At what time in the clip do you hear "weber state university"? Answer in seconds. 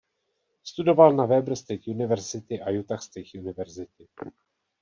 1.25-2.61